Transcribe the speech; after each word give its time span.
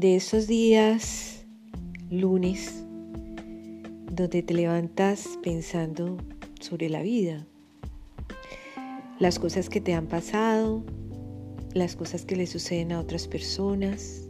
de 0.00 0.16
esos 0.16 0.46
días 0.46 1.44
lunes 2.08 2.86
donde 4.10 4.42
te 4.42 4.54
levantas 4.54 5.38
pensando 5.42 6.16
sobre 6.58 6.88
la 6.88 7.02
vida, 7.02 7.46
las 9.18 9.38
cosas 9.38 9.68
que 9.68 9.82
te 9.82 9.92
han 9.92 10.06
pasado, 10.06 10.82
las 11.74 11.96
cosas 11.96 12.24
que 12.24 12.34
le 12.34 12.46
suceden 12.46 12.92
a 12.92 13.00
otras 13.00 13.28
personas, 13.28 14.26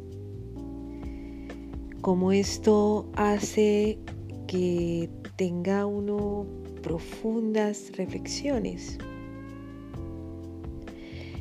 cómo 2.01 2.33
esto 2.33 3.09
hace 3.15 4.01
que 4.49 5.09
tenga 5.37 5.87
uno 5.87 6.49
profundas 6.83 7.93
reflexiones. 7.97 8.99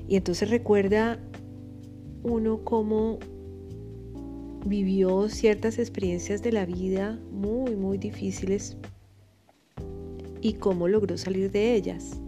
Y 0.07 0.17
entonces 0.17 0.51
recuerda 0.51 1.19
uno 2.21 2.63
cómo 2.63 3.17
vivió 4.65 5.29
ciertas 5.29 5.79
experiencias 5.79 6.41
de 6.41 6.51
la 6.51 6.65
vida 6.65 7.19
muy, 7.31 7.75
muy 7.75 7.97
difíciles 7.97 8.77
y 10.41 10.53
cómo 10.53 10.87
logró 10.87 11.17
salir 11.17 11.51
de 11.51 11.75
ellas. 11.75 12.19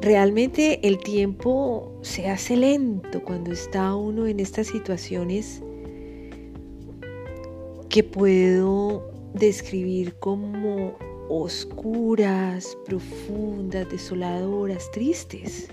Realmente 0.00 0.86
el 0.86 0.98
tiempo 0.98 1.92
se 2.02 2.28
hace 2.28 2.56
lento 2.56 3.22
cuando 3.22 3.52
está 3.52 3.94
uno 3.94 4.26
en 4.26 4.40
estas 4.40 4.66
situaciones 4.66 5.62
que 7.88 8.02
puedo 8.02 9.08
describir 9.34 10.14
como 10.18 10.96
oscuras, 11.28 12.76
profundas, 12.84 13.88
desoladoras, 13.90 14.90
tristes. 14.90 15.68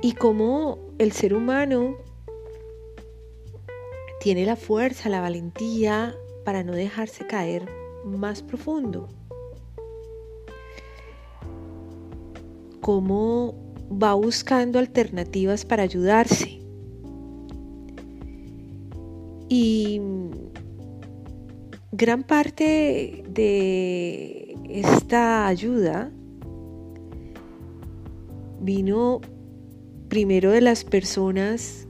Y 0.00 0.12
como 0.12 0.78
el 0.98 1.12
ser 1.12 1.34
humano 1.34 1.96
tiene 4.20 4.44
la 4.44 4.56
fuerza, 4.56 5.08
la 5.08 5.20
valentía 5.20 6.14
para 6.44 6.62
no 6.64 6.72
dejarse 6.72 7.26
caer 7.26 7.68
más 8.04 8.42
profundo. 8.42 9.08
Cómo 12.80 13.54
va 13.90 14.14
buscando 14.14 14.78
alternativas 14.78 15.64
para 15.64 15.82
ayudarse. 15.82 16.60
Y 19.48 20.00
gran 21.92 22.22
parte 22.22 23.24
de 23.28 24.56
esta 24.68 25.46
ayuda 25.46 26.12
vino 28.60 29.20
primero 30.08 30.50
de 30.50 30.60
las 30.60 30.84
personas 30.84 31.87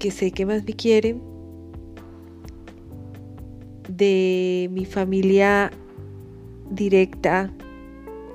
que 0.00 0.10
sé 0.10 0.32
que 0.32 0.46
más 0.46 0.64
me 0.64 0.72
quieren, 0.72 1.22
de 3.86 4.68
mi 4.72 4.86
familia 4.86 5.70
directa 6.70 7.52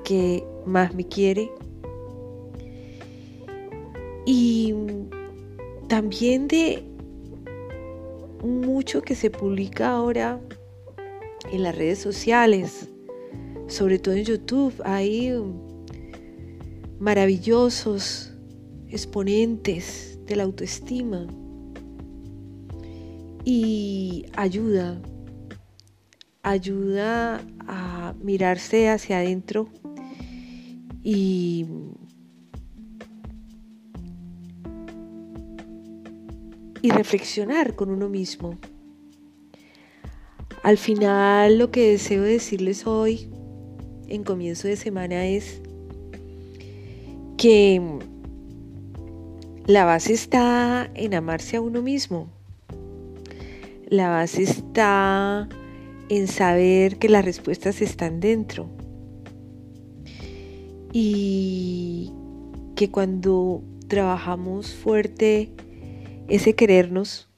que 0.04 0.44
más 0.64 0.94
me 0.94 1.04
quiere. 1.04 1.50
Y 4.24 4.74
también 5.88 6.46
de 6.46 6.84
mucho 8.44 9.02
que 9.02 9.16
se 9.16 9.30
publica 9.30 9.90
ahora 9.90 10.40
en 11.50 11.64
las 11.64 11.76
redes 11.76 11.98
sociales, 11.98 12.88
sobre 13.66 13.98
todo 13.98 14.14
en 14.14 14.24
YouTube, 14.24 14.72
hay 14.84 15.34
maravillosos 17.00 18.32
exponentes 18.88 20.20
de 20.26 20.36
la 20.36 20.44
autoestima 20.44 21.26
y 23.48 24.26
ayuda, 24.34 25.00
ayuda 26.42 27.40
a 27.60 28.12
mirarse 28.20 28.90
hacia 28.90 29.18
adentro 29.18 29.68
y 31.04 31.64
y 36.82 36.90
reflexionar 36.90 37.76
con 37.76 37.90
uno 37.90 38.08
mismo. 38.08 38.58
Al 40.64 40.76
final 40.76 41.58
lo 41.58 41.70
que 41.70 41.92
deseo 41.92 42.22
decirles 42.22 42.84
hoy 42.84 43.30
en 44.08 44.24
comienzo 44.24 44.66
de 44.66 44.76
semana 44.76 45.24
es 45.26 45.60
que 47.36 47.80
la 49.66 49.84
base 49.84 50.14
está 50.14 50.90
en 50.94 51.14
amarse 51.14 51.56
a 51.56 51.60
uno 51.60 51.80
mismo, 51.80 52.28
la 53.86 54.08
base 54.08 54.42
está 54.42 55.48
en 56.08 56.26
saber 56.28 56.98
que 56.98 57.08
las 57.08 57.24
respuestas 57.24 57.80
están 57.82 58.20
dentro. 58.20 58.68
Y 60.92 62.12
que 62.74 62.90
cuando 62.90 63.62
trabajamos 63.88 64.74
fuerte 64.74 65.50
ese 66.28 66.54
querernos, 66.54 67.28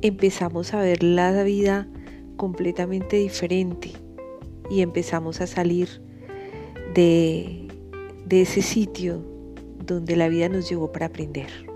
empezamos 0.00 0.74
a 0.74 0.80
ver 0.80 1.02
la 1.02 1.42
vida 1.42 1.88
completamente 2.36 3.16
diferente 3.16 3.92
y 4.70 4.82
empezamos 4.82 5.40
a 5.40 5.46
salir 5.46 6.02
de, 6.94 7.68
ese 8.30 8.62
sitio 8.62 9.22
donde 9.84 10.16
la 10.16 10.28
vida 10.28 10.48
nos 10.48 10.68
llevó 10.68 10.90
para 10.90 11.06
aprender. 11.06 11.71